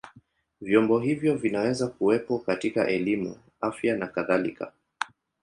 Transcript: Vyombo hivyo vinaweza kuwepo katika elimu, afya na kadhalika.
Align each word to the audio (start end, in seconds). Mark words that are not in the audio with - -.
Vyombo 0.61 0.99
hivyo 0.99 1.35
vinaweza 1.37 1.87
kuwepo 1.87 2.39
katika 2.39 2.87
elimu, 2.87 3.35
afya 3.61 3.97
na 3.97 4.07
kadhalika. 4.07 4.71